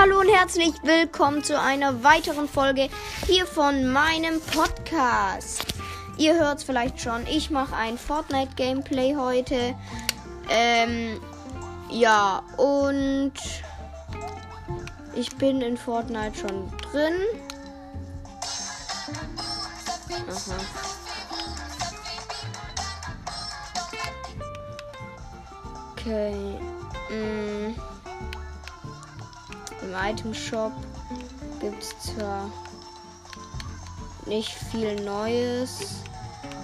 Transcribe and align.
Hallo 0.00 0.20
und 0.20 0.30
herzlich 0.30 0.72
willkommen 0.82 1.44
zu 1.44 1.60
einer 1.60 2.02
weiteren 2.02 2.48
Folge 2.48 2.88
hier 3.26 3.44
von 3.44 3.92
meinem 3.92 4.40
Podcast. 4.40 5.66
Ihr 6.16 6.40
hört 6.40 6.56
es 6.56 6.64
vielleicht 6.64 6.98
schon, 6.98 7.26
ich 7.26 7.50
mache 7.50 7.76
ein 7.76 7.98
Fortnite 7.98 8.54
Gameplay 8.56 9.14
heute. 9.14 9.74
Ähm, 10.48 11.20
ja, 11.90 12.42
und 12.56 13.34
ich 15.14 15.36
bin 15.36 15.60
in 15.60 15.76
Fortnite 15.76 16.34
schon 16.34 16.72
drin. 16.90 17.20
Aha. 20.30 20.56
Okay. 25.94 26.58
Mm. 27.10 27.89
Im 29.90 29.96
Item 29.96 30.32
Shop 30.32 30.72
gibt 31.58 31.82
es 31.82 32.14
zwar 32.14 32.48
nicht 34.24 34.52
viel 34.52 34.94
Neues. 35.02 36.04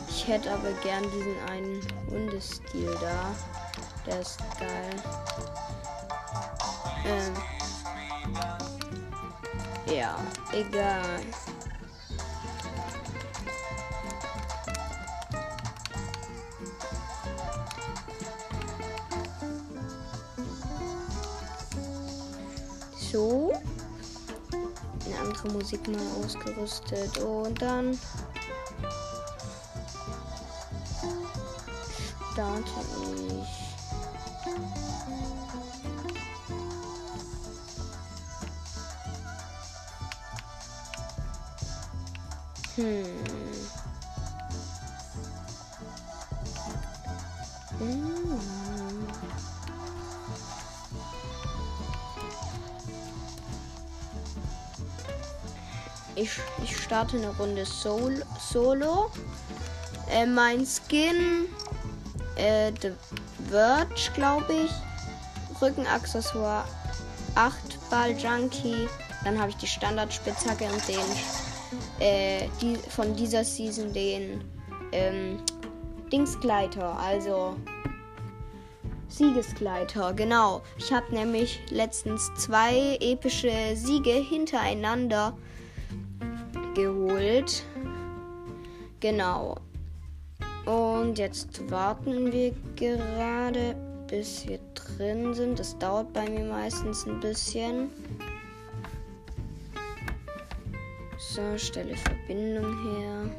Ich 0.08 0.28
hätte 0.28 0.52
aber 0.52 0.70
gern 0.84 1.02
diesen 1.10 1.36
einen 1.50 1.80
Hundestil 2.08 2.96
da. 3.00 3.34
Der 4.06 4.20
ist 4.20 4.38
geil. 4.60 5.02
Ähm. 7.04 7.34
Ja, 9.92 10.14
egal. 10.52 11.02
Musik 25.48 25.88
mal 25.88 26.00
ausgerüstet. 26.24 27.18
Und 27.18 27.60
dann 27.60 27.98
starte 32.32 32.70
ich. 33.28 33.66
Hm. 42.76 43.35
Ich, 56.68 56.76
starte 56.76 57.16
eine 57.16 57.28
Runde 57.36 57.64
Sol 57.64 58.24
Solo. 58.40 59.10
Äh, 60.10 60.26
mein 60.26 60.66
Skin, 60.66 61.46
äh, 62.34 62.72
The 62.82 62.90
Verge, 63.48 64.10
glaube 64.14 64.52
ich. 64.52 65.62
Rückenaccessoire, 65.62 66.64
8 67.36 67.54
Ball 67.88 68.10
Junkie. 68.18 68.88
Dann 69.22 69.38
habe 69.38 69.50
ich 69.50 69.56
die 69.56 69.66
Standardspitzhacke 69.68 70.64
und 70.64 70.88
den, 70.88 72.00
äh, 72.00 72.48
die, 72.60 72.76
von 72.76 73.14
dieser 73.14 73.44
Season 73.44 73.92
den, 73.92 74.44
ähm, 74.90 75.38
Dingsgleiter, 76.12 76.98
also 76.98 77.56
Siegesgleiter, 79.08 80.12
genau. 80.14 80.62
Ich 80.78 80.92
habe 80.92 81.14
nämlich 81.14 81.60
letztens 81.70 82.28
zwei 82.36 82.96
epische 83.00 83.76
Siege 83.76 84.14
hintereinander 84.14 85.36
geholt. 86.76 87.64
Genau. 89.00 89.56
Und 90.66 91.18
jetzt 91.18 91.70
warten 91.70 92.30
wir 92.32 92.52
gerade, 92.76 93.74
bis 94.08 94.46
wir 94.46 94.58
drin 94.74 95.34
sind. 95.34 95.58
Das 95.58 95.78
dauert 95.78 96.12
bei 96.12 96.28
mir 96.28 96.44
meistens 96.44 97.06
ein 97.06 97.20
bisschen. 97.20 97.90
So, 101.18 101.56
stelle 101.56 101.96
Verbindung 101.96 102.98
her. 102.98 103.30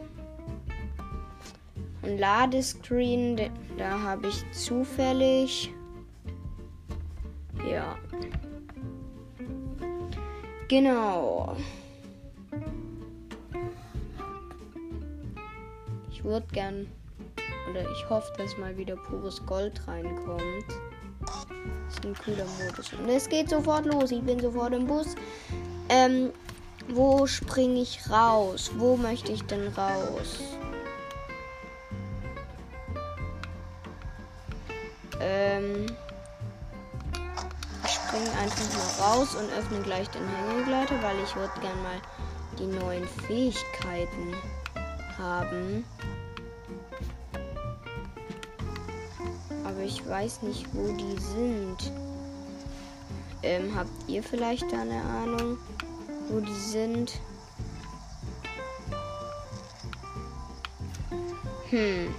Und 2.02 2.18
Ladescreen, 2.18 3.40
da 3.78 4.02
habe 4.02 4.28
ich 4.28 4.52
zufällig. 4.52 5.72
Ja. 7.70 7.98
Genau. 10.70 11.56
Ich 16.18 16.24
würde 16.24 16.48
gern 16.52 16.88
oder 17.70 17.92
ich 17.92 18.10
hoffe, 18.10 18.34
dass 18.40 18.58
mal 18.58 18.76
wieder 18.76 18.96
pures 18.96 19.40
Gold 19.46 19.80
reinkommt. 19.88 20.66
Das 21.20 21.96
ist 21.96 22.06
ein 22.06 22.16
cooler 22.26 22.46
Modus. 22.58 22.92
Und 22.94 23.08
es 23.08 23.30
geht 23.30 23.52
sofort 23.52 23.86
los. 23.86 24.10
Ich 24.10 24.24
bin 24.24 24.40
sofort 24.40 24.74
im 24.74 24.88
Bus. 24.88 25.14
Ähm, 25.90 26.32
wo 26.88 27.28
springe 27.28 27.82
ich 27.82 28.10
raus? 28.10 28.72
Wo 28.78 28.98
möchte 28.98 29.32
ich 29.32 29.44
denn 29.44 29.68
raus? 29.74 30.40
Ähm, 35.22 35.86
ich 37.86 37.92
springe 37.92 38.32
einfach 38.42 38.66
mal 38.74 39.06
raus 39.08 39.36
und 39.36 39.54
öffne 39.54 39.82
gleich 39.84 40.10
den 40.10 40.28
Hängegleiter, 40.28 40.96
weil 41.04 41.18
ich 41.24 41.36
würde 41.36 41.54
gern 41.62 41.84
mal 41.84 42.02
die 42.58 42.66
neuen 42.66 43.08
Fähigkeiten 43.08 44.34
haben. 45.18 45.86
Aber 49.66 49.82
ich 49.82 50.08
weiß 50.08 50.44
nicht, 50.44 50.66
wo 50.74 50.92
die 50.94 51.20
sind. 51.20 51.92
Ähm, 53.44 53.76
habt 53.76 53.92
ihr 54.08 54.24
vielleicht 54.24 54.72
da 54.72 54.82
eine 54.82 55.02
Ahnung, 55.02 55.58
wo 56.30 56.40
die 56.40 56.54
sind? 56.54 57.20
Hm. 61.70 62.14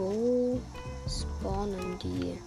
Wo 0.00 0.58
spawnen 1.06 1.98
die? 1.98 2.38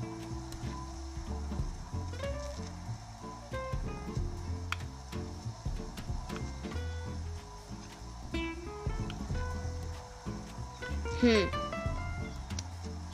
Hm. 11.19 11.47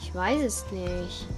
Ich 0.00 0.14
weiß 0.14 0.40
es 0.40 0.64
nicht. 0.72 1.28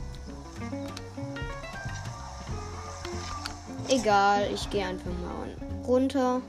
Egal, 3.88 4.48
ich 4.54 4.70
gehe 4.70 4.86
einfach 4.86 5.06
mal 5.06 5.56
runter. 5.84 6.40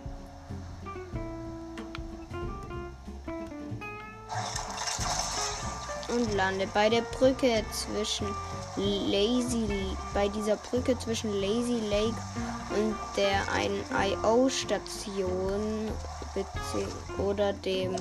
Und 6.13 6.33
lande 6.35 6.67
bei 6.73 6.89
der 6.89 7.01
Brücke 7.01 7.63
zwischen 7.71 8.27
Lazy 8.75 9.67
bei 10.13 10.27
dieser 10.29 10.55
Brücke 10.55 10.97
zwischen 10.97 11.31
Lazy 11.39 11.79
Lake 11.89 12.15
und 12.75 12.95
der 13.15 13.51
einen 13.51 13.83
IO 13.91 14.49
Station 14.49 15.89
oder 17.19 17.53
dem 17.53 17.95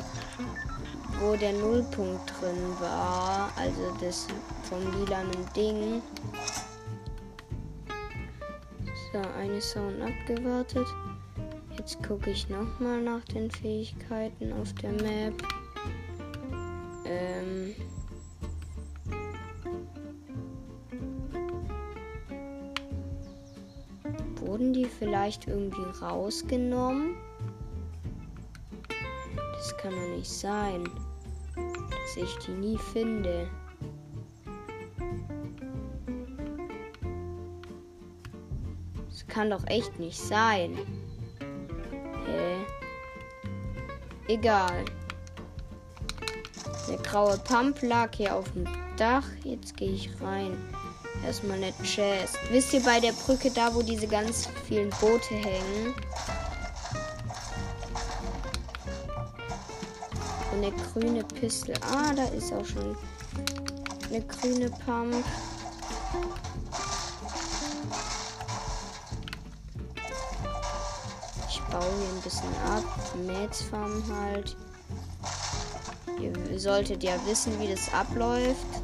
wo 1.21 1.37
der 1.37 1.53
Nullpunkt 1.53 2.33
drin 2.41 2.81
war, 2.81 3.53
also 3.57 3.95
das 4.01 4.27
vom 4.65 4.81
lilanen 4.99 5.47
Ding. 5.55 6.03
So, 9.13 9.19
eine 9.39 9.61
Sound 9.61 10.01
abgewartet. 10.03 10.87
Jetzt 11.77 12.03
gucke 12.03 12.31
ich 12.31 12.49
nochmal 12.49 13.03
nach 13.03 13.25
den 13.27 13.51
Fähigkeiten 13.51 14.53
auf 14.53 14.73
der 14.75 14.93
Map. 14.93 15.35
Ähm 17.05 17.75
vielleicht 25.03 25.49
irgendwie 25.49 25.83
rausgenommen? 26.01 27.17
Das 29.57 29.77
kann 29.79 29.91
doch 29.91 30.17
nicht 30.17 30.31
sein, 30.31 30.85
dass 31.57 32.17
ich 32.17 32.37
die 32.47 32.53
nie 32.53 32.79
finde. 32.79 33.51
kann 39.33 39.49
doch 39.49 39.67
echt 39.67 39.99
nicht 39.99 40.19
sein. 40.19 40.77
Hä? 42.27 42.67
Egal. 44.29 44.85
Der 46.89 46.99
graue 46.99 47.39
Pump 47.39 47.81
lag 47.83 48.11
hier 48.15 48.37
auf 48.37 48.53
dem 48.53 48.69
Dach. 48.99 49.27
Jetzt 49.43 49.77
gehe 49.79 49.93
ich 49.93 50.11
rein. 50.21 50.53
Erstmal 51.25 51.57
eine 51.57 51.73
Chest. 51.85 52.37
Wisst 52.51 52.73
ihr 52.73 52.83
bei 52.83 52.99
der 53.01 53.13
Brücke 53.13 53.51
da, 53.51 53.75
wo 53.75 53.83
diese 53.83 54.07
ganz 54.07 54.49
vielen 54.67 54.91
Boote 55.01 55.35
hängen? 55.35 55.95
Eine 60.53 60.73
grüne 60.73 61.25
Pistole. 61.25 61.79
Ah, 61.83 62.13
da 62.15 62.25
ist 62.25 62.53
auch 62.53 62.65
schon 62.65 62.97
eine 64.09 64.21
grüne 64.23 64.69
Pump. 64.85 65.25
Ich 71.49 71.61
baue 71.71 71.83
hier 71.83 72.15
ein 72.15 72.21
bisschen 72.23 72.55
ab. 72.67 72.85
Mätsfarm 73.27 74.03
halt. 74.15 74.57
Ihr 76.21 76.61
solltet 76.61 77.03
ja 77.03 77.15
wissen, 77.27 77.59
wie 77.59 77.69
das 77.69 77.93
abläuft. 77.95 78.82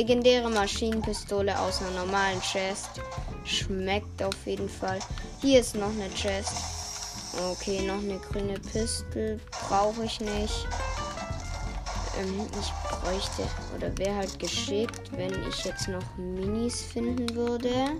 Legendäre 0.00 0.48
Maschinenpistole 0.48 1.58
aus 1.58 1.82
einer 1.82 2.06
normalen 2.06 2.40
Chest. 2.40 2.88
Schmeckt 3.44 4.22
auf 4.22 4.46
jeden 4.46 4.68
Fall. 4.68 4.98
Hier 5.42 5.60
ist 5.60 5.74
noch 5.74 5.90
eine 5.90 6.08
Chest. 6.14 6.54
Okay, 7.50 7.82
noch 7.82 7.98
eine 7.98 8.18
grüne 8.18 8.58
Pistole. 8.58 9.38
Brauche 9.50 10.04
ich 10.04 10.18
nicht. 10.20 10.66
Ähm, 12.18 12.46
ich 12.58 12.72
bräuchte 12.88 13.42
oder 13.76 13.96
wäre 13.98 14.14
halt 14.16 14.38
geschickt, 14.38 15.12
wenn 15.16 15.34
ich 15.46 15.64
jetzt 15.66 15.86
noch 15.88 16.16
Minis 16.16 16.80
finden 16.80 17.34
würde. 17.34 17.90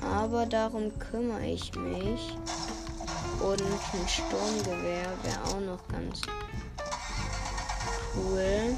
Aber 0.00 0.46
darum 0.46 0.96
kümmere 1.10 1.44
ich 1.44 1.74
mich. 1.74 2.38
Und 3.40 3.60
ein 3.60 4.08
Sturmgewehr 4.08 5.08
wäre 5.24 5.44
auch 5.46 5.60
noch 5.60 5.88
ganz 5.88 6.22
cool. 8.14 8.76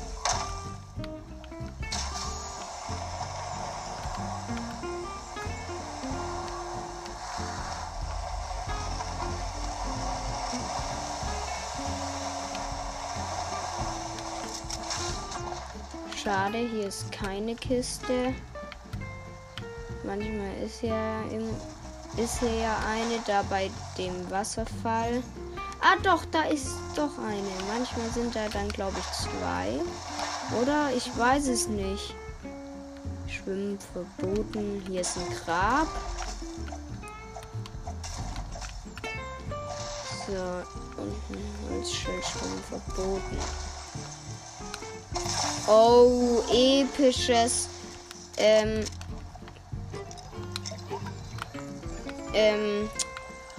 Schade, 16.29 16.59
hier 16.59 16.89
ist 16.89 17.11
keine 17.11 17.55
Kiste. 17.55 18.35
Manchmal 20.05 20.59
ist 20.63 20.83
ja 20.83 21.23
im, 21.23 21.49
ist 22.23 22.41
hier 22.41 22.55
ja 22.55 22.77
eine 22.87 23.19
da 23.27 23.43
bei 23.49 23.71
dem 23.97 24.31
Wasserfall. 24.31 25.23
Ah 25.81 25.97
doch, 26.03 26.27
da 26.27 26.43
ist 26.43 26.69
doch 26.95 27.17
eine. 27.17 27.49
Manchmal 27.73 28.11
sind 28.11 28.37
da 28.37 28.47
dann 28.51 28.69
glaube 28.69 28.99
ich 28.99 29.07
zwei. 29.25 29.81
Oder? 30.61 30.91
Ich 30.95 31.11
weiß 31.17 31.49
es 31.49 31.67
nicht. 31.67 32.15
Schwimmen 33.27 33.79
verboten. 33.95 34.83
Hier 34.87 35.01
ist 35.01 35.17
ein 35.17 35.35
Grab. 35.47 35.89
So, 40.27 41.01
unten 41.01 41.71
Holzschild 41.71 42.23
schwimmen 42.23 42.63
verboten. 42.69 43.68
Oh, 45.69 46.43
episches. 46.51 47.69
Ähm. 48.39 48.85
Ähm. 52.33 52.89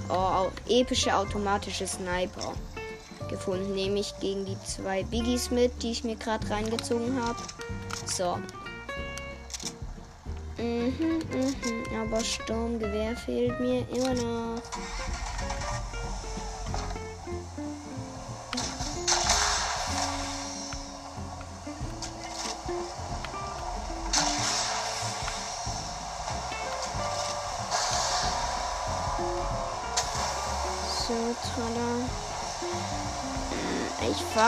Oh, 0.10 0.48
epische 0.68 1.16
automatische 1.16 1.86
Sniper 1.86 2.54
gefunden. 3.30 3.76
Nehme 3.76 4.00
ich 4.00 4.18
gegen 4.20 4.44
die 4.46 4.58
zwei 4.64 5.04
Biggies 5.04 5.52
mit, 5.52 5.84
die 5.84 5.92
ich 5.92 6.04
mir 6.04 6.16
gerade 6.16 6.50
reingezogen 6.50 7.22
habe. 7.24 7.40
So. 8.08 8.40
Mhm, 10.58 10.94
mhm. 10.98 12.02
Aber 12.02 12.24
Sturmgewehr 12.24 13.16
fehlt 13.16 13.60
mir 13.60 13.88
immer 13.90 14.16
noch. 14.16 14.62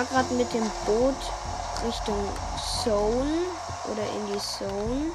Fahre 0.05 0.23
gerade 0.23 0.33
mit 0.35 0.53
dem 0.53 0.69
Boot 0.85 1.15
Richtung 1.85 2.15
Zone 2.83 3.45
oder 3.91 4.03
in 4.15 4.33
die 4.33 4.39
Zone. 4.39 5.11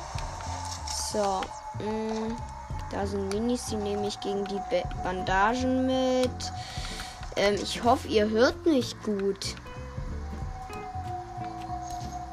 So, 1.13 1.41
mh, 1.85 2.29
mm, 2.29 2.37
da 2.91 3.07
sind 3.07 3.29
Minis, 3.29 3.67
die 3.67 3.77
nehme 3.77 4.07
ich 4.07 4.19
gegen 4.21 4.45
die 4.45 4.61
Bandagen 5.03 5.87
mit. 5.87 6.53
Ähm, 7.37 7.55
ich 7.55 7.83
hoffe, 7.83 8.09
ihr 8.09 8.29
hört 8.29 8.65
mich 8.67 8.97
gut. 9.03 9.55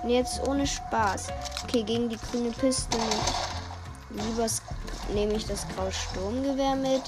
Jetzt 0.05 0.45
ohne 0.47 0.67
Spaß. 0.67 1.27
Okay, 1.63 1.83
gegen 1.83 2.09
die 2.09 2.17
grüne 2.17 2.51
Piste 2.51 2.97
lieber 4.09 4.47
nehme 5.13 5.33
ich 5.33 5.47
das 5.47 5.65
graue 5.69 5.91
Sturmgewehr 5.91 6.75
mit. 6.75 7.01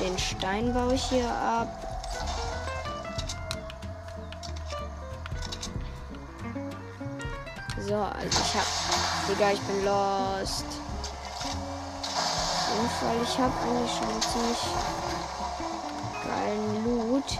Den 0.00 0.18
Stein 0.18 0.72
baue 0.72 0.94
ich 0.94 1.02
hier 1.04 1.30
ab. 1.30 1.89
So, 7.90 7.96
also 7.96 8.28
ich 8.28 8.54
hab. 8.54 8.66
Digga, 9.28 9.50
ich 9.50 9.60
bin 9.62 9.84
lost. 9.84 10.64
Auf 12.04 12.76
jeden 12.76 12.88
Fall, 12.88 13.16
ich 13.24 13.36
habe 13.36 13.52
eigentlich 13.64 13.90
schon 13.90 14.22
ziemlich 14.22 14.62
geilen 16.24 16.84
Loot. 16.84 17.38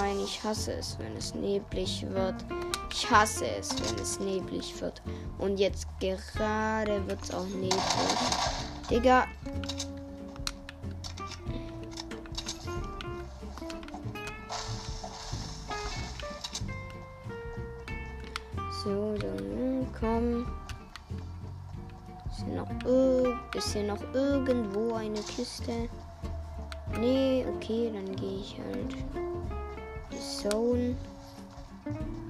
Nein, 0.00 0.18
ich 0.24 0.42
hasse 0.42 0.72
es, 0.72 0.98
wenn 0.98 1.16
es 1.16 1.36
neblig 1.36 2.04
wird. 2.10 2.34
Ich 2.90 3.08
hasse 3.08 3.46
es, 3.46 3.70
wenn 3.78 4.02
es 4.02 4.18
neblig 4.18 4.80
wird. 4.80 5.00
Und 5.38 5.58
jetzt 5.58 5.86
gerade 6.00 7.06
wird 7.06 7.22
es 7.22 7.32
auch 7.32 7.46
neblig. 7.46 7.78
Digga. 8.90 9.28
So, 18.88 19.14
dann 19.18 19.86
komm. 20.00 20.46
Ist 22.30 22.42
hier 22.42 22.54
noch, 22.54 23.54
ist 23.54 23.72
hier 23.74 23.82
noch 23.82 24.14
irgendwo 24.14 24.94
eine 24.94 25.20
Kiste? 25.20 25.90
Nee, 26.98 27.44
okay, 27.54 27.90
dann 27.92 28.16
gehe 28.16 28.38
ich 28.38 28.58
halt 28.58 28.96
die 30.10 30.18
Zone. 30.18 30.96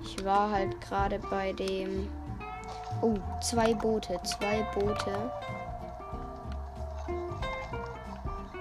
Ich 0.02 0.24
war 0.24 0.50
halt 0.50 0.80
gerade 0.80 1.20
bei 1.30 1.52
dem. 1.52 2.08
Oh, 3.02 3.14
zwei 3.40 3.72
Boote, 3.74 4.18
zwei 4.24 4.66
Boote. 4.74 5.30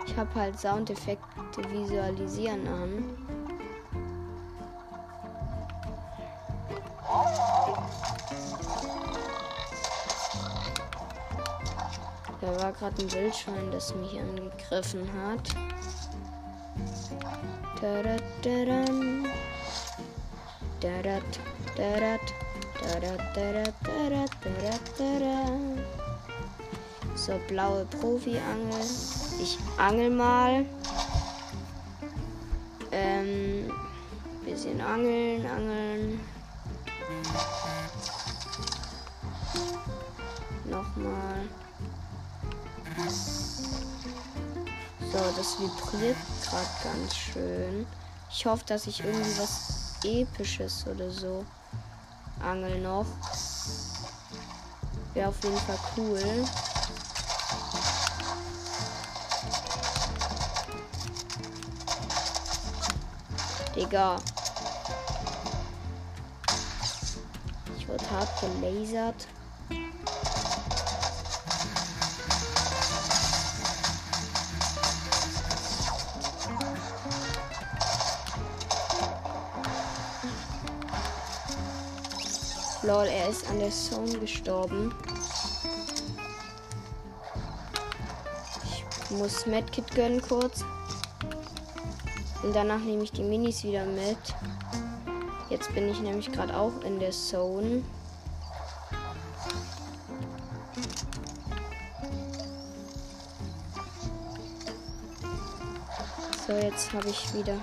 Ich 0.05 0.15
habe 0.15 0.35
halt 0.35 0.59
Soundeffekte 0.59 1.63
visualisieren 1.71 2.67
an. 2.67 3.37
Da 12.57 12.63
war 12.63 12.71
gerade 12.71 13.03
ein 13.03 13.11
Wildschwein, 13.11 13.69
das 13.71 13.93
mich 13.93 14.19
angegriffen 14.19 15.07
hat. 15.13 15.47
Da 17.79 18.01
-da 18.01 18.17
-da 18.41 19.29
Dadat, 20.79 21.21
dadat, 21.75 22.19
dadat, 22.81 23.19
dadat, 23.35 23.73
dadat, 23.83 24.31
dadat, 24.43 24.81
dadat. 24.97 25.51
So, 27.15 27.39
blaue 27.47 27.85
Profi-Angel. 27.85 28.85
Ich 29.39 29.59
angel 29.77 30.09
mal. 30.09 30.65
Ähm, 32.91 33.71
bisschen 34.43 34.81
angeln, 34.81 35.45
angeln. 35.45 36.19
nochmal. 40.65 41.66
So, 45.11 45.19
das 45.35 45.59
vibriert 45.59 46.17
gerade 46.43 46.67
ganz 46.83 47.15
schön. 47.15 47.87
Ich 48.29 48.45
hoffe, 48.45 48.63
dass 48.65 48.87
ich 48.87 49.03
irgendwie 49.03 49.39
was 49.39 49.95
Episches 50.03 50.85
oder 50.87 51.09
so 51.09 51.45
angel 52.43 52.79
noch. 52.81 53.05
Wäre 55.13 55.29
auf 55.29 55.43
jeden 55.43 55.57
Fall 55.57 55.79
cool. 55.97 56.45
Digga. 63.75 64.17
Ich 67.77 67.87
wurde 67.87 68.11
hart 68.11 68.29
gelasert. 68.41 69.27
Lol, 82.88 83.06
er 83.08 83.27
ist 83.27 83.46
an 83.50 83.60
der 83.60 83.70
Zone 83.70 84.17
gestorben. 84.17 84.96
Ich 88.63 89.12
muss 89.12 89.46
Medkit 89.46 89.94
gönnen 89.94 90.22
kurz. 90.22 90.63
Und 92.44 92.56
danach 92.56 92.79
nehme 92.79 93.03
ich 93.03 93.12
die 93.12 93.24
Minis 93.24 93.65
wieder 93.65 93.84
mit. 93.84 94.17
Jetzt 95.50 95.74
bin 95.75 95.89
ich 95.89 96.00
nämlich 96.00 96.32
gerade 96.32 96.56
auch 96.56 96.82
in 96.86 96.98
der 96.98 97.12
Zone. 97.12 97.84
So, 106.48 106.53
jetzt 106.53 106.94
habe 106.94 107.10
ich 107.10 107.34
wieder 107.34 107.58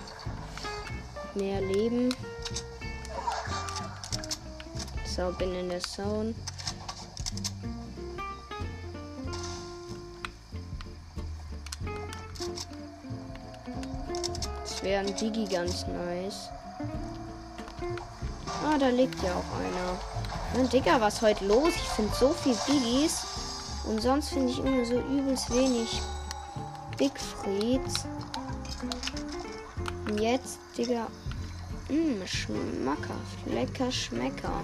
mehr 1.35 1.63
Leben. 1.63 2.15
So, 5.15 5.31
bin 5.39 5.55
in 5.55 5.69
der 5.69 5.79
Zone. 5.79 6.35
Das 14.65 14.83
wäre 14.83 15.07
ein 15.07 15.15
Digi 15.15 15.45
ganz 15.45 15.87
nice. 15.87 16.49
Ah, 18.65 18.77
da 18.77 18.89
liegt 18.89 19.23
ja 19.23 19.31
auch 19.31 19.59
einer. 19.61 20.01
Mann, 20.57 20.69
Digga, 20.69 21.01
was 21.01 21.23
heute 21.23 21.45
los? 21.45 21.69
Ich 21.69 21.89
finde 21.91 22.13
so 22.17 22.31
viel 22.31 22.57
Biggies. 22.67 23.25
Und 23.85 24.03
sonst 24.03 24.31
finde 24.31 24.51
ich 24.51 24.59
immer 24.59 24.85
so 24.85 24.99
übelst 24.99 25.49
wenig 25.55 26.03
Big 26.99 27.13
Frieds. 27.21 28.05
Und 30.09 30.19
jetzt, 30.19 30.59
Digga. 30.77 31.07
Mh, 31.89 31.97
hm, 31.97 32.27
schmackhaft. 32.27 33.47
Lecker 33.47 33.93
Schmecker. 33.93 34.61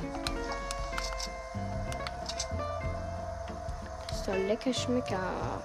Soll 4.31 4.47
lecker 4.47 4.73
schmecken. 4.73 5.19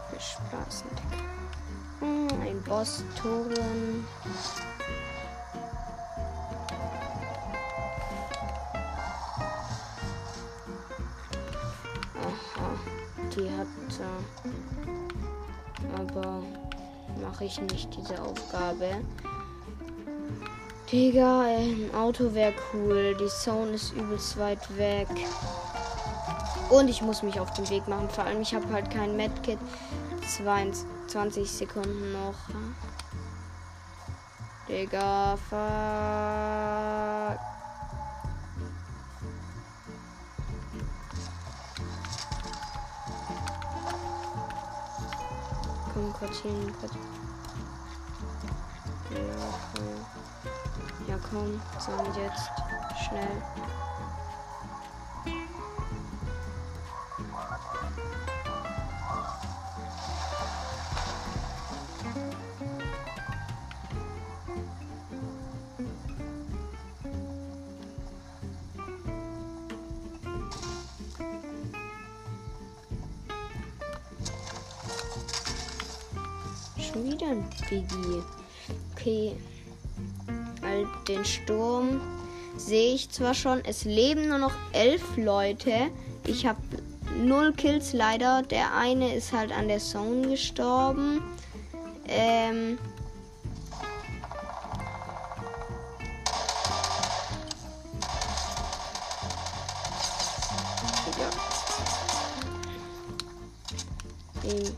Viel 0.09 0.19
Spaß. 0.19 0.83
Hm, 1.99 2.27
ein 2.41 2.61
Boss-Toren. 2.63 4.05
Aha, 12.21 12.69
die 13.35 13.49
hat. 13.51 13.67
Äh, 13.99 14.25
aber 16.01 16.41
mache 17.21 17.45
ich 17.45 17.61
nicht 17.61 17.95
diese 17.95 18.21
Aufgabe. 18.21 18.89
Digga, 20.91 21.41
ein 21.41 21.89
Auto 21.95 22.33
wäre 22.33 22.53
cool. 22.73 23.15
Die 23.19 23.27
Zone 23.27 23.71
ist 23.71 23.93
übelst 23.93 24.37
weit 24.37 24.77
weg. 24.77 25.07
Und 26.75 26.89
ich 26.89 27.01
muss 27.01 27.23
mich 27.23 27.39
auf 27.39 27.53
den 27.53 27.69
Weg 27.69 27.87
machen. 27.87 28.09
Vor 28.09 28.25
allem, 28.25 28.41
ich 28.41 28.53
habe 28.53 28.69
halt 28.73 28.91
kein 28.91 29.15
Medkit. 29.15 29.57
22 30.27 31.49
Sekunden 31.49 32.11
noch. 32.11 32.35
Digga, 34.67 35.37
fuck. 35.37 37.39
Komm, 45.93 46.11
kurz 46.11 46.39
hin, 46.39 46.73
kurz. 46.81 46.91
Ja, 49.11 49.19
komm. 49.73 50.05
Ja, 51.07 51.17
komm. 51.29 51.61
So, 51.79 51.93
und 51.93 52.17
jetzt. 52.17 52.49
Schnell. 53.07 53.41
Biggie. 77.69 78.23
Okay. 78.93 79.35
Weil 80.61 80.87
den 81.07 81.25
Sturm 81.25 82.01
sehe 82.57 82.95
ich 82.95 83.09
zwar 83.09 83.33
schon. 83.33 83.63
Es 83.65 83.85
leben 83.85 84.29
nur 84.29 84.39
noch 84.39 84.53
elf 84.73 85.17
Leute. 85.17 85.89
Ich 86.25 86.45
habe 86.45 86.59
null 87.23 87.53
Kills 87.53 87.93
leider. 87.93 88.41
Der 88.43 88.75
eine 88.75 89.15
ist 89.15 89.31
halt 89.31 89.51
an 89.51 89.67
der 89.67 89.79
Zone 89.79 90.29
gestorben. 90.29 91.21
Ähm. 92.07 92.77
Den 104.45 104.75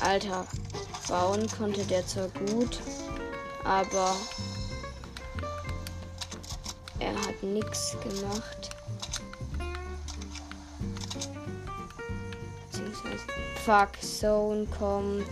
Alter, 0.00 0.46
bauen 1.08 1.46
konnte 1.50 1.84
der 1.84 2.04
zwar 2.06 2.28
gut, 2.28 2.80
aber 3.64 4.16
er 6.98 7.14
hat 7.14 7.42
nichts 7.42 7.96
gemacht. 8.02 8.65
Fuck 13.66 14.00
Zone 14.00 14.64
kommt. 14.78 15.26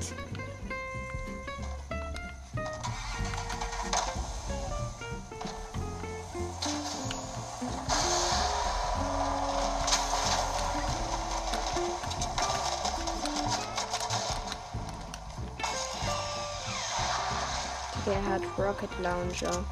Der 18.04 18.26
hat 18.26 18.42
Rocket 18.58 18.90
Launcher. 19.00 19.64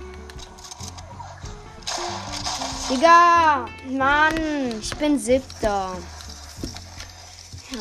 Digga! 2.89 3.67
Mann! 3.91 4.79
Ich 4.81 4.97
bin 4.97 5.19
siebter. 5.19 5.97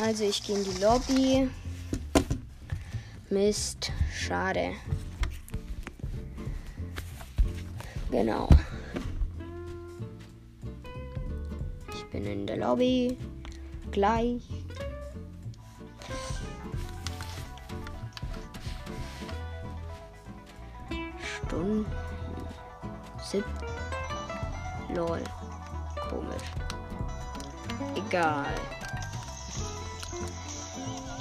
Also 0.00 0.24
ich 0.24 0.42
gehe 0.42 0.56
in 0.56 0.64
die 0.64 0.80
Lobby. 0.80 1.50
Mist. 3.28 3.92
Schade. 4.12 4.72
Genau. 8.10 8.48
Ich 11.94 12.04
bin 12.06 12.26
in 12.26 12.46
der 12.46 12.56
Lobby. 12.56 13.16
Gleich. 13.90 14.42
Stunden. 21.46 21.86
Sieb 23.22 23.44
Lol. 24.94 25.22
Komisch. 26.08 26.42
Egal. 27.94 28.54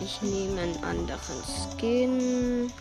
Ich 0.03 0.20
nehme 0.24 0.62
einen 0.62 0.84
anderen 0.84 1.43
Skin. 1.46 2.74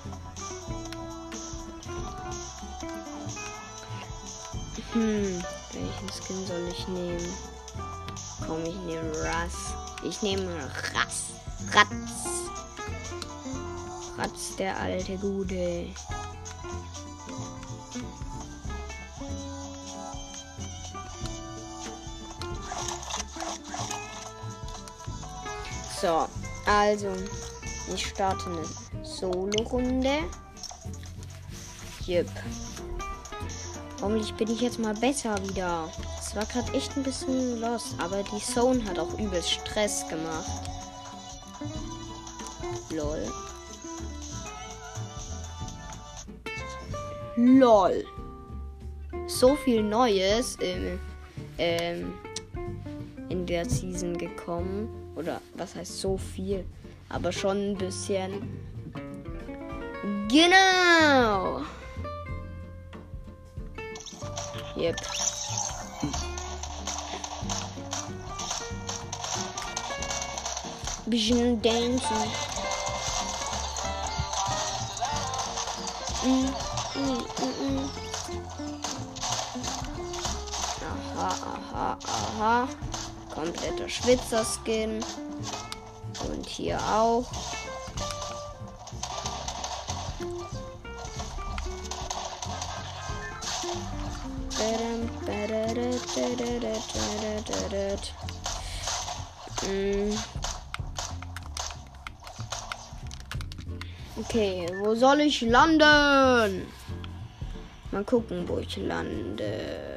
Hm, 4.93 5.45
welchen 5.73 6.09
Skin 6.09 6.47
soll 6.47 6.69
ich 6.71 6.89
nehmen? 6.89 7.35
Komm, 8.47 8.65
ich 8.65 8.75
nehme 8.87 9.13
Rass. 9.23 9.75
Ich 10.03 10.23
nehme 10.23 10.51
Rass. 10.95 11.27
Ratz. 11.73 11.91
Ratz, 14.17 14.57
der 14.57 14.77
alte 14.79 15.17
Gute. 15.19 15.87
So, 26.01 26.27
also, 26.71 27.09
ich 27.93 28.07
starte 28.07 28.47
eine 28.47 29.05
Solo-Runde. 29.05 30.21
Jep. 32.07 32.31
Hoffentlich 34.01 34.33
bin 34.35 34.49
ich 34.49 34.61
jetzt 34.61 34.79
mal 34.79 34.95
besser 34.95 35.37
wieder. 35.49 35.89
Es 36.21 36.37
war 36.37 36.47
gerade 36.47 36.73
echt 36.73 36.97
ein 36.97 37.03
bisschen 37.03 37.61
los, 37.61 37.97
aber 37.99 38.23
die 38.23 38.41
Zone 38.41 38.85
hat 38.85 39.01
auch 39.01 39.19
übelst 39.19 39.51
Stress 39.51 40.07
gemacht. 40.09 40.71
Lol. 42.91 43.27
LOL. 47.37 48.05
So 49.27 49.57
viel 49.57 49.83
Neues 49.83 50.57
im, 50.61 51.01
ähm, 51.59 52.15
in 53.29 53.45
der 53.45 53.69
Season 53.69 54.17
gekommen. 54.17 55.00
Oder 55.21 55.43
was 55.53 55.75
heißt 55.75 56.01
so 56.01 56.17
viel? 56.17 56.65
Aber 57.11 57.31
schon 57.31 57.73
ein 57.73 57.77
bisschen. 57.77 58.49
Genau. 60.29 61.61
Yep. 64.77 64.97
Bisschen 71.05 71.61
dancing. 71.61 72.01
Mm, 76.25 76.49
mm, 76.95 77.25
mm, 77.41 77.55
mm. 77.61 77.91
Aha, 81.19 81.29
aha, 81.75 81.99
aha. 82.07 82.90
Kompletter 83.41 83.89
Schwitzer-Skin. 83.89 85.03
Und 86.29 86.47
hier 86.47 86.79
auch. 86.79 87.25
Mm. 99.67 100.13
Okay, 104.19 104.67
wo 104.83 104.95
soll 104.95 105.21
ich 105.21 105.41
landen? 105.41 106.67
Mal 107.91 108.05
gucken, 108.05 108.47
wo 108.47 108.59
ich 108.59 108.77
lande. 108.77 109.90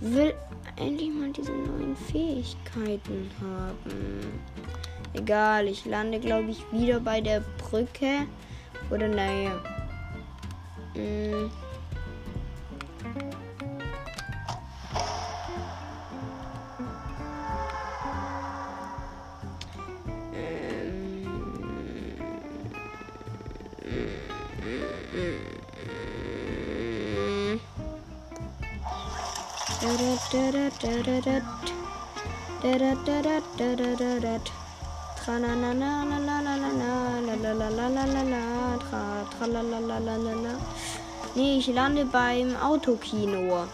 Will 0.00 0.34
endlich 0.76 1.10
mal 1.10 1.30
diese 1.30 1.52
neuen 1.52 1.96
Fähigkeiten 1.96 3.30
haben. 3.40 4.40
Egal, 5.12 5.68
ich 5.68 5.84
lande, 5.84 6.18
glaube 6.20 6.50
ich, 6.50 6.64
wieder 6.72 7.00
bei 7.00 7.20
der 7.20 7.42
Brücke. 7.58 8.26
Oder 8.90 9.08
naja. 9.08 9.52
Mm. 10.94 11.50
Nee, 41.34 41.58
ich 41.58 41.66
lande 41.66 42.04
beim 42.04 42.54
Autokino. 42.56 43.66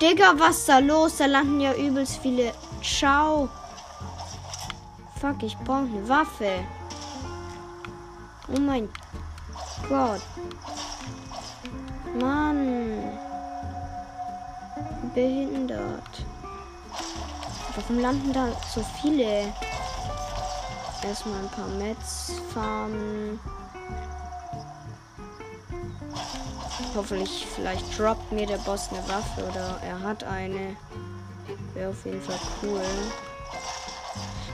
Digga, 0.00 0.38
was 0.38 0.64
da 0.64 0.78
los? 0.78 1.18
Da 1.18 1.26
landen 1.26 1.60
ja 1.60 1.74
übelst 1.74 2.18
viele. 2.22 2.54
Ciao. 2.82 3.48
Fuck, 5.20 5.42
ich 5.42 5.56
brauche 5.58 5.86
eine 5.86 6.08
Waffe. 6.08 6.64
Oh 8.48 8.60
mein 8.60 8.88
Gott. 9.88 10.22
Mann. 12.18 13.27
Behindert. 15.14 16.24
Warum 17.74 18.00
landen 18.00 18.32
da 18.32 18.48
so 18.74 18.84
viele? 19.00 19.52
Erstmal 21.02 21.38
ein 21.40 21.50
paar 21.50 21.68
Metz 21.68 22.32
farmen. 22.52 23.38
Hoffentlich, 26.94 27.46
vielleicht 27.54 27.98
droppt 27.98 28.32
mir 28.32 28.46
der 28.46 28.56
Boss 28.58 28.88
eine 28.90 29.06
Waffe 29.08 29.44
oder 29.48 29.78
er 29.86 30.00
hat 30.00 30.24
eine. 30.24 30.76
Wäre 31.74 31.90
auf 31.90 32.04
jeden 32.04 32.20
Fall 32.20 32.38
cool. 32.62 32.82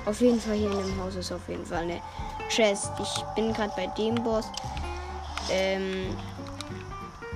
Auf 0.06 0.20
jeden 0.20 0.38
Fall 0.38 0.56
hier 0.56 0.70
in 0.70 0.78
dem 0.78 1.02
Haus 1.02 1.14
ist 1.14 1.32
auf 1.32 1.48
jeden 1.48 1.64
Fall 1.64 1.84
eine 1.84 2.00
Chest. 2.50 2.90
Ich 3.00 3.24
bin 3.34 3.54
gerade 3.54 3.72
bei 3.74 3.86
dem 3.86 4.16
Boss, 4.16 4.44
ähm, 5.50 6.14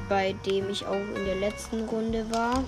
bei 0.09 0.35
dem 0.45 0.69
ich 0.69 0.87
auch 0.87 0.93
in 0.93 1.25
der 1.25 1.37
letzten 1.37 1.89
Runde 1.89 2.31
war. 2.31 2.63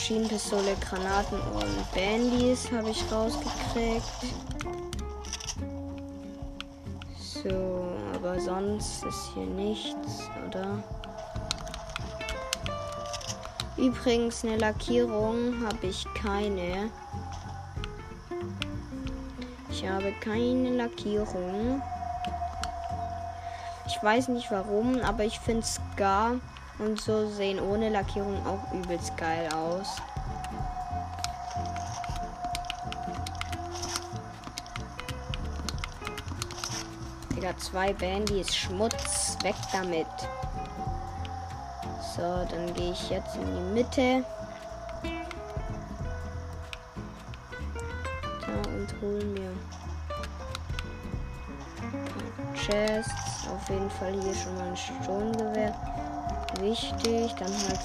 Maschinenpistole, 0.00 0.76
Granaten 0.80 1.38
und 1.52 1.92
Bandys 1.92 2.72
habe 2.72 2.88
ich 2.88 3.04
rausgekriegt. 3.12 4.02
So, 7.18 7.92
aber 8.14 8.40
sonst 8.40 9.04
ist 9.04 9.30
hier 9.34 9.44
nichts, 9.44 10.22
oder? 10.48 10.82
Übrigens, 13.76 14.42
eine 14.42 14.56
Lackierung 14.56 15.62
habe 15.66 15.88
ich 15.88 16.06
keine. 16.14 16.90
Ich 19.70 19.86
habe 19.86 20.12
keine 20.12 20.76
Lackierung. 20.76 21.82
Ich 23.86 24.02
weiß 24.02 24.28
nicht 24.28 24.50
warum, 24.50 24.98
aber 25.02 25.24
ich 25.24 25.38
finde 25.40 25.66
Scar 25.66 26.36
und 26.80 27.00
so 27.00 27.28
sehen 27.28 27.60
ohne 27.60 27.90
Lackierung 27.90 28.44
auch 28.46 28.72
übelst 28.72 29.16
geil 29.16 29.48
aus. 29.54 29.96
Digga, 37.36 37.56
zwei 37.58 37.92
Bandys 37.92 38.54
Schmutz. 38.54 39.36
Weg 39.42 39.54
damit. 39.72 40.06
So, 42.14 42.46
dann 42.50 42.74
gehe 42.74 42.92
ich 42.92 43.08
jetzt 43.08 43.36
in 43.36 43.46
die 43.46 43.72
Mitte. 43.72 44.24
Da 48.40 48.70
und 48.70 48.94
hol 49.00 49.24
mir 49.24 49.52
Chests. 52.54 53.48
Auf 53.48 53.68
jeden 53.70 53.90
Fall 53.90 54.12
hier 54.12 54.34
schon 54.34 54.54
mal 54.58 54.68
ein 54.68 54.76
Sturmgewehr. 54.76 55.99
Wichtig. 56.60 57.34
Dann 57.38 57.52
halt 57.68 57.80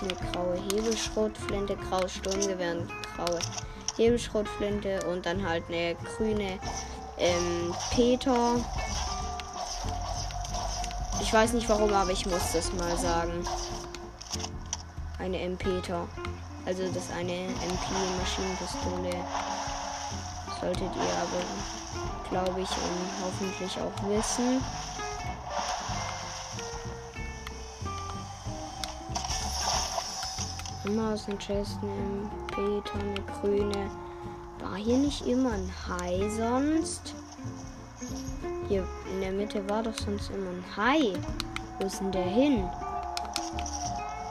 eine 0.00 0.14
graue 0.32 0.56
Hebelschrotflinte, 0.72 1.76
graues 1.76 2.14
Sturmgewehr 2.14 2.76
und 2.76 2.88
graue 3.16 3.38
Hebelschrotflinte 3.96 5.04
und 5.06 5.26
dann 5.26 5.46
halt 5.46 5.64
eine 5.68 5.96
grüne 5.96 6.58
ähm, 7.18 7.74
Peter. 7.90 8.56
Ich 11.20 11.32
weiß 11.32 11.52
nicht 11.52 11.68
warum, 11.68 11.92
aber 11.92 12.10
ich 12.10 12.26
muss 12.26 12.52
das 12.52 12.72
mal 12.74 12.96
sagen. 12.96 13.44
Eine 15.18 15.40
M-Peter. 15.40 16.06
Also 16.64 16.84
das 16.86 17.04
ist 17.04 17.12
eine 17.12 17.32
MP-Maschinenpistole. 17.32 19.24
Solltet 20.60 20.80
ihr 20.94 21.16
aber 21.20 21.42
glaube 22.30 22.60
ich, 22.60 22.70
und 22.70 23.24
hoffentlich 23.24 23.78
auch 23.78 24.08
wissen. 24.08 24.62
Immer 30.88 31.12
aus 31.12 31.26
den 31.26 31.38
Chesten, 31.38 32.30
Peter, 32.46 32.94
eine 32.98 33.20
grüne. 33.40 33.90
War 34.58 34.76
hier 34.76 34.96
nicht 34.96 35.26
immer 35.26 35.52
ein 35.52 35.70
Hai 35.86 36.26
sonst? 36.30 37.14
Hier 38.68 38.86
in 39.12 39.20
der 39.20 39.32
Mitte 39.32 39.68
war 39.68 39.82
doch 39.82 39.92
sonst 39.92 40.30
immer 40.30 40.48
ein 40.48 40.64
Hai. 40.74 41.12
Wo 41.78 41.86
ist 41.86 42.00
denn 42.00 42.10
der 42.10 42.22
hin? 42.22 42.64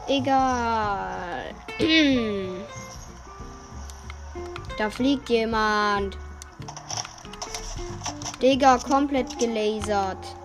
Egal. 0.07 1.53
da 4.79 4.89
fliegt 4.89 5.29
jemand. 5.29 6.17
Digga, 8.41 8.79
komplett 8.79 9.37
gelasert. 9.37 10.36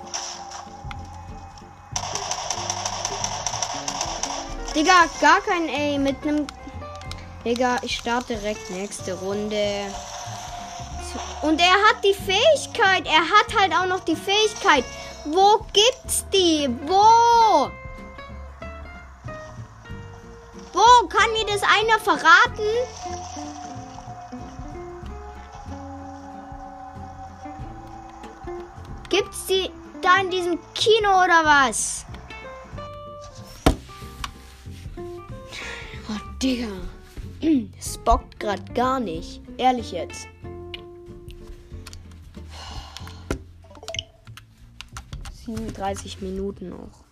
Digga, 4.74 5.04
gar 5.20 5.40
kein 5.42 5.68
A 5.68 5.98
mit 5.98 6.22
einem. 6.22 6.46
Digga, 7.44 7.76
ich 7.82 7.96
starte 7.96 8.36
direkt 8.36 8.70
nächste 8.70 9.12
Runde. 9.14 9.92
Und 11.42 11.60
er 11.60 11.74
hat 11.74 12.02
die 12.02 12.14
Fähigkeit. 12.14 13.06
Er 13.06 13.20
hat 13.20 13.60
halt 13.60 13.74
auch 13.74 13.86
noch 13.86 14.00
die 14.00 14.16
Fähigkeit. 14.16 14.84
Wo 15.26 15.58
gibt's 15.72 16.24
die? 16.32 16.68
Wo? 16.86 17.70
Wo? 20.72 21.06
Kann 21.08 21.32
mir 21.32 21.44
das 21.46 21.62
einer 21.62 21.98
verraten? 21.98 22.62
Gibt's 29.10 29.44
die 29.46 29.70
da 30.00 30.16
in 30.22 30.30
diesem 30.30 30.58
Kino 30.72 31.10
oder 31.22 31.44
was? 31.44 32.06
Digga. 36.42 36.66
Es 37.78 37.98
bockt 37.98 38.40
grad 38.40 38.74
gar 38.74 38.98
nicht. 38.98 39.40
Ehrlich 39.58 39.92
jetzt. 39.92 40.26
37 45.44 46.20
Minuten 46.20 46.70
noch. 46.70 47.04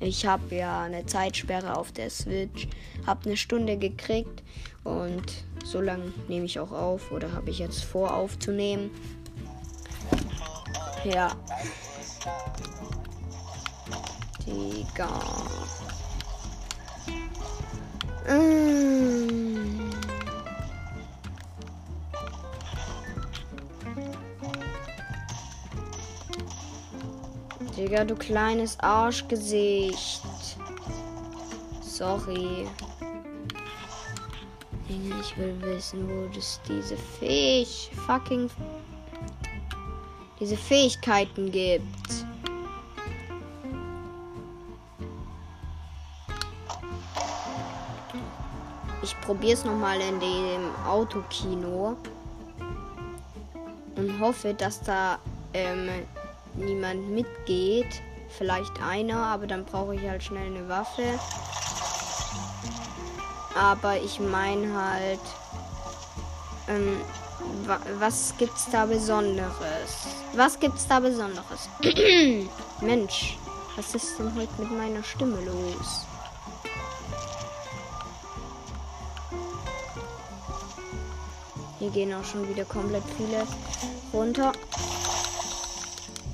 Ich 0.00 0.26
habe 0.26 0.54
ja 0.54 0.82
eine 0.82 1.06
Zeitsperre 1.06 1.78
auf 1.78 1.92
der 1.92 2.10
Switch, 2.10 2.68
habe 3.06 3.24
eine 3.24 3.38
Stunde 3.38 3.78
gekriegt 3.78 4.42
und 4.84 5.44
so 5.64 5.80
lange 5.80 6.12
nehme 6.28 6.44
ich 6.44 6.60
auch 6.60 6.72
auf 6.72 7.12
oder 7.12 7.32
habe 7.32 7.48
ich 7.48 7.58
jetzt 7.58 7.84
vor 7.84 8.14
aufzunehmen. 8.14 8.90
Ja. 11.04 11.34
Digga. 14.46 15.20
Mmh. 18.28 19.90
Digga, 27.76 28.04
du 28.04 28.14
kleines 28.16 28.78
Arschgesicht. 28.80 30.22
Sorry. 31.82 32.66
Ich 34.88 35.36
will 35.36 35.60
wissen, 35.62 36.08
wo 36.08 36.38
es 36.38 36.60
diese 36.68 36.96
Fisch 36.96 37.90
fucking 38.06 38.50
diese 40.38 40.56
Fähigkeiten 40.56 41.50
gibt. 41.50 42.25
Probiere 49.26 49.54
es 49.54 49.64
nochmal 49.64 50.00
in 50.00 50.20
dem 50.20 50.70
Autokino 50.86 51.96
und 53.96 54.20
hoffe, 54.20 54.54
dass 54.54 54.80
da 54.82 55.18
ähm, 55.52 55.88
niemand 56.54 57.10
mitgeht. 57.10 58.02
Vielleicht 58.28 58.80
einer, 58.80 59.16
aber 59.16 59.48
dann 59.48 59.64
brauche 59.64 59.96
ich 59.96 60.08
halt 60.08 60.22
schnell 60.22 60.46
eine 60.46 60.68
Waffe. 60.68 61.18
Aber 63.58 63.96
ich 63.96 64.20
meine 64.20 64.72
halt, 64.74 65.20
ähm, 66.68 67.00
wa 67.64 67.80
was 67.98 68.34
gibt's 68.38 68.66
da 68.70 68.86
Besonderes? 68.86 70.06
Was 70.34 70.60
gibt's 70.60 70.86
da 70.86 71.00
Besonderes? 71.00 71.68
Mensch, 72.80 73.38
was 73.74 73.94
ist 73.94 74.18
denn 74.18 74.32
heute 74.36 74.52
mit 74.58 74.70
meiner 74.70 75.02
Stimme 75.02 75.38
los? 75.40 76.06
Hier 81.86 82.04
gehen 82.04 82.14
auch 82.14 82.24
schon 82.24 82.48
wieder 82.48 82.64
komplett 82.64 83.04
viele 83.16 83.46
runter. 84.12 84.50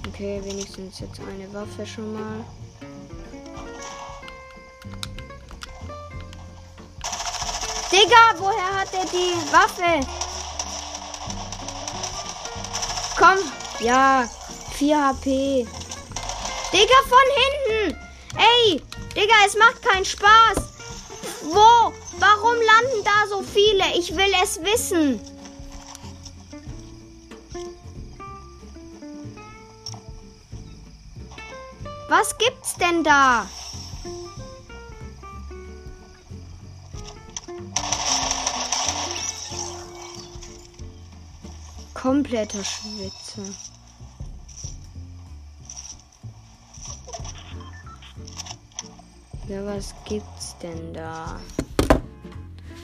Okay, 0.08 0.40
wenigstens 0.42 1.00
jetzt 1.00 1.20
eine 1.20 1.52
Waffe 1.52 1.84
schon 1.84 2.14
mal. 2.14 2.42
Digga, 7.92 8.32
woher 8.38 8.80
hat 8.80 8.94
er 8.94 9.04
die 9.04 9.34
Waffe? 9.52 10.06
Komm. 13.18 13.36
Ja, 13.80 14.26
4 14.78 15.06
HP. 15.06 15.66
Digga, 16.72 16.98
von 17.10 17.28
hinten. 17.36 17.98
Ey, 18.38 18.82
Digga, 19.14 19.34
es 19.46 19.58
macht 19.58 19.82
keinen 19.82 20.06
Spaß. 20.06 20.56
Wo? 21.42 21.92
Warum 22.18 22.54
landen 22.54 23.04
da 23.04 23.28
so 23.28 23.42
viele? 23.42 23.84
Ich 23.98 24.16
will 24.16 24.32
es 24.42 24.62
wissen. 24.62 25.20
Was 32.14 32.36
gibt's 32.36 32.74
denn 32.74 33.02
da? 33.02 33.46
Kompletter 41.94 42.62
Schwitze. 42.62 43.54
Ja, 49.48 49.64
was 49.64 49.94
gibt's 50.04 50.54
denn 50.58 50.92
da? 50.92 51.40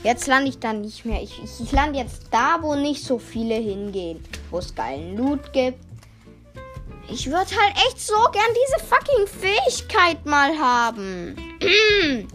Jetzt 0.04 0.26
lande 0.26 0.48
ich 0.48 0.58
da 0.58 0.72
nicht 0.72 1.04
mehr. 1.04 1.22
Ich, 1.22 1.38
ich, 1.44 1.60
ich 1.60 1.72
lande 1.72 1.98
jetzt 1.98 2.28
da, 2.30 2.62
wo 2.62 2.74
nicht 2.74 3.04
so 3.04 3.18
viele 3.18 3.56
hingehen. 3.56 4.24
Wo 4.50 4.56
es 4.56 4.74
geilen 4.74 5.18
Loot 5.18 5.52
gibt. 5.52 5.87
Ich 7.10 7.26
würde 7.26 7.50
halt 7.50 7.74
echt 7.86 8.00
so 8.00 8.16
gern 8.32 8.54
diese 8.54 8.86
fucking 8.86 9.26
Fähigkeit 9.26 10.24
mal 10.26 10.58
haben. 10.58 11.36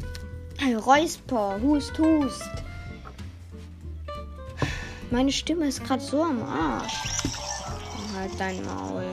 Räusper, 0.85 1.59
Hust, 1.61 1.97
Hust. 1.99 2.49
Meine 5.11 5.31
Stimme 5.31 5.67
ist 5.67 5.83
gerade 5.83 6.01
so 6.01 6.23
am 6.23 6.41
Arsch. 6.41 6.93
Halt 8.15 8.31
dein 8.39 8.65
Maul. 8.65 9.05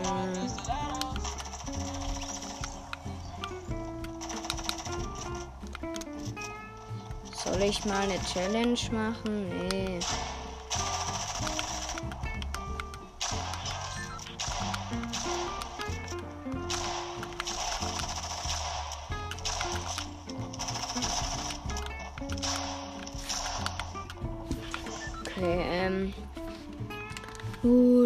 Soll 7.44 7.62
ich 7.62 7.84
mal 7.84 8.02
eine 8.02 8.18
Challenge 8.32 8.78
machen? 8.92 9.68
Nee. 9.68 9.98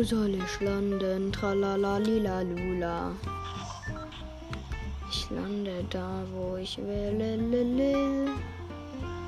Soll 0.04 0.34
ich 0.34 0.60
landen? 0.60 1.32
Tralala 1.32 1.98
lila 1.98 2.42
lula. 2.42 3.12
Ich 5.10 5.30
lande 5.30 5.84
da, 5.90 6.22
wo 6.32 6.56
ich 6.56 6.76
will. 6.78 8.28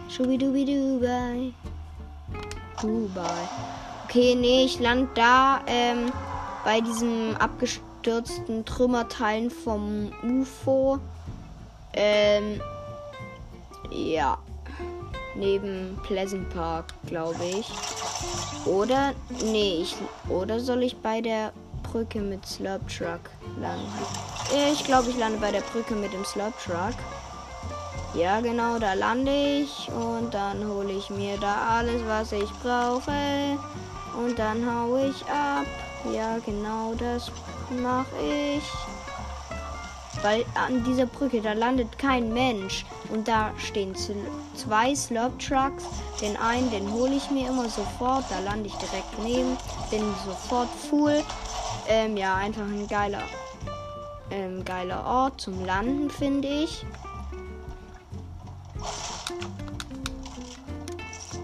Schubidubidubai. 0.09 1.53
Dubai. 2.81 3.49
Okay, 4.05 4.35
nee, 4.35 4.65
ich 4.65 4.79
lande 4.79 5.09
da 5.15 5.61
ähm, 5.67 6.13
bei 6.65 6.81
diesem 6.81 7.37
abgestürzten 7.37 8.65
Trümmerteilen 8.65 9.51
vom 9.51 10.11
UFO. 10.23 10.99
Ähm, 11.93 12.61
ja. 13.91 14.39
Neben 15.35 15.99
Pleasant 16.03 16.49
Park, 16.51 16.95
glaube 17.07 17.45
ich. 17.45 17.67
Oder, 18.67 19.15
nee, 19.45 19.83
ich, 19.83 19.97
oder 20.29 20.59
soll 20.59 20.83
ich 20.83 20.97
bei 20.97 21.21
der 21.21 21.53
Brücke 21.85 22.21
mit 22.21 22.45
Slurp 22.45 22.83
Truck 22.89 23.21
landen? 23.61 23.87
Ich 24.73 24.85
glaube, 24.85 25.11
ich 25.11 25.17
lande 25.17 25.39
bei 25.39 25.53
der 25.53 25.61
Brücke 25.61 25.95
mit 25.95 26.13
dem 26.13 26.25
Slurp 26.25 26.55
Truck. 26.65 26.95
Ja, 28.15 28.41
genau, 28.41 28.79
da 28.79 28.95
lande 28.95 29.31
ich 29.33 29.89
und 29.91 30.33
dann 30.33 30.67
hole 30.67 30.93
ich 30.93 31.11
mir 31.11 31.37
da 31.39 31.79
alles, 31.79 32.03
was 32.07 32.33
ich 32.33 32.51
brauche. 32.63 33.13
Und 34.17 34.39
dann 34.39 34.65
haue 34.67 35.09
ich 35.09 35.23
ab. 35.27 35.67
Ja, 36.13 36.39
genau, 36.45 36.95
das 36.99 37.31
mache 37.71 38.17
ich. 38.23 38.96
Weil 40.23 40.45
an 40.55 40.83
dieser 40.85 41.07
Brücke, 41.07 41.41
da 41.41 41.53
landet 41.53 41.99
kein 41.99 42.33
Mensch. 42.33 42.85
Und 43.11 43.29
da 43.29 43.53
stehen 43.59 43.95
zwei 44.55 44.95
Slurp 44.95 45.39
Trucks. 45.39 45.85
Den 46.21 46.37
einen, 46.37 46.71
den 46.71 46.91
hole 46.91 47.15
ich 47.15 47.31
mir 47.31 47.49
immer 47.49 47.69
sofort. 47.69 48.25
Da 48.31 48.41
lande 48.41 48.67
ich 48.69 48.75
direkt 48.75 49.19
neben. 49.23 49.57
Bin 49.91 50.03
sofort 50.25 50.69
full. 50.89 51.23
Ähm, 51.89 52.17
ja, 52.17 52.37
einfach 52.37 52.63
ein 52.63 52.89
geiler, 52.89 53.23
ähm, 54.31 54.65
geiler 54.65 55.05
Ort 55.07 55.41
zum 55.41 55.65
Landen, 55.65 56.11
finde 56.11 56.49
ich. 56.49 56.85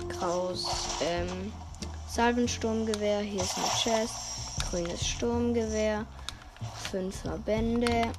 Graues, 0.09 0.67
ähm, 1.03 1.53
Salvensturmgewehr. 2.09 3.21
Hier 3.21 3.43
ist 3.43 3.57
ein 3.57 3.79
Chest. 3.83 4.15
Grünes 4.71 5.07
Sturmgewehr. 5.07 6.07
Fünf 6.91 7.23
Verbände. 7.23 8.11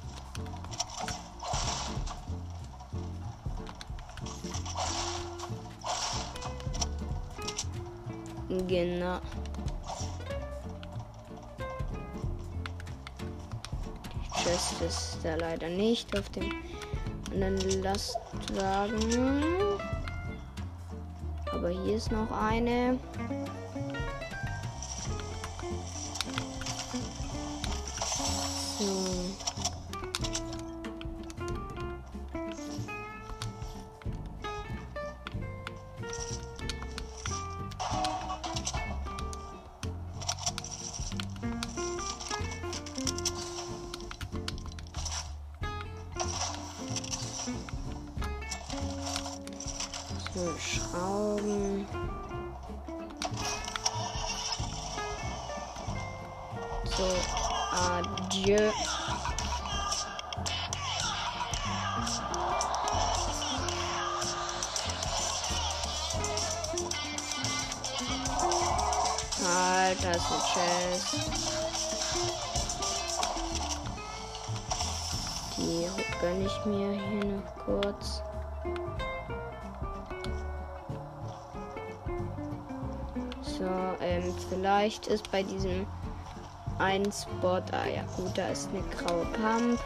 Genau. 8.74 9.20
Die 14.24 14.42
Chest 14.42 14.82
ist 14.82 15.18
da 15.22 15.36
leider 15.36 15.68
nicht 15.68 16.18
auf 16.18 16.28
dem 16.30 16.50
anderen 17.32 17.84
Lastwagen. 17.84 19.78
Aber 21.52 21.68
hier 21.68 21.94
ist 21.94 22.10
noch 22.10 22.32
eine. 22.32 22.98
Adieu. 58.44 58.70
Halt, 69.46 69.98
das 70.02 70.16
ist 70.16 70.30
eine 70.32 70.42
Chest. 70.52 71.14
Die 75.56 75.88
gönne 76.20 76.46
ich 76.46 76.64
mir 76.66 76.92
hier 76.92 77.24
noch 77.24 77.64
kurz. 77.64 78.22
ähm, 84.00 84.34
vielleicht 84.50 85.06
ist 85.06 85.30
bei 85.30 85.42
diesem 85.42 85.86
einen 86.78 87.10
Spot. 87.12 87.62
Ah 87.72 87.86
ja, 87.86 88.02
gut, 88.16 88.36
da 88.36 88.48
ist 88.48 88.68
eine 88.70 88.82
graue 88.88 89.24
Pump. 89.26 89.80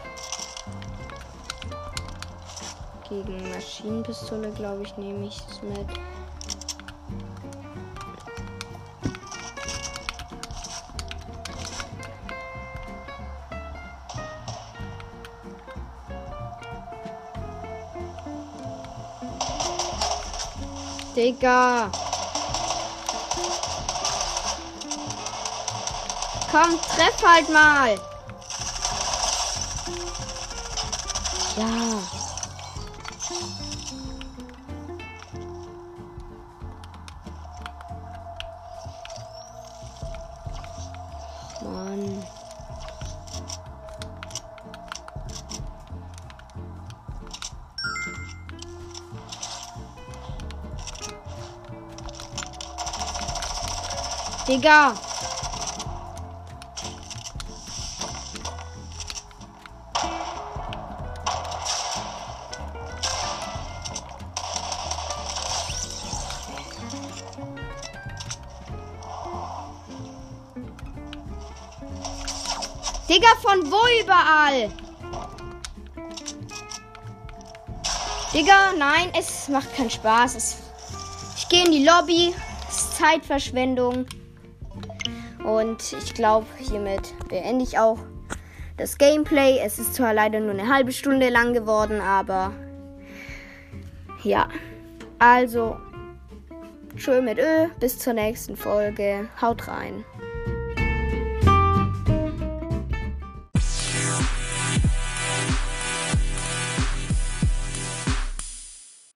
Gegen 3.07 3.49
Maschinenpistole, 3.49 4.51
glaube 4.51 4.83
ich, 4.83 4.95
nehme 4.97 5.25
ich 5.25 5.41
es 5.49 5.61
mit. 5.63 5.87
Digga! 21.15 21.91
Komm, 26.51 26.79
treff 26.81 27.23
halt 27.23 27.47
mal. 27.49 27.95
Ja. 31.55 31.65
Mann. 41.61 42.23
Digga. 54.47 55.08
Von 73.49 73.71
wo 73.71 74.03
überall? 74.03 74.69
Digga, 78.31 78.73
nein, 78.77 79.11
es 79.17 79.47
macht 79.47 79.75
keinen 79.75 79.89
Spaß. 79.89 80.35
Es, 80.35 80.57
ich 81.35 81.49
gehe 81.49 81.65
in 81.65 81.71
die 81.71 81.85
Lobby. 81.85 82.35
Es 82.67 82.77
ist 82.77 82.97
Zeitverschwendung. 82.97 84.05
Und 85.43 85.93
ich 85.93 86.13
glaube, 86.13 86.45
hiermit 86.59 87.13
beende 87.27 87.63
ich 87.63 87.79
auch 87.79 87.97
das 88.77 88.99
Gameplay. 88.99 89.57
Es 89.57 89.79
ist 89.79 89.95
zwar 89.95 90.13
leider 90.13 90.39
nur 90.39 90.51
eine 90.51 90.71
halbe 90.71 90.91
Stunde 90.91 91.29
lang 91.29 91.53
geworden, 91.53 92.01
aber 92.01 92.51
ja. 94.23 94.47
Also, 95.17 95.77
schön 96.95 97.25
mit 97.25 97.39
Ö. 97.39 97.67
Bis 97.79 97.97
zur 97.97 98.13
nächsten 98.13 98.55
Folge. 98.55 99.27
Haut 99.41 99.67
rein. 99.67 100.05